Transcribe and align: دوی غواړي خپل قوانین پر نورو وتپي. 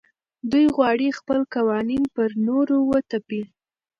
دوی 0.51 0.65
غواړي 0.75 1.07
خپل 1.19 1.39
قوانین 1.53 2.03
پر 2.15 2.29
نورو 2.47 2.77
وتپي. 2.91 3.41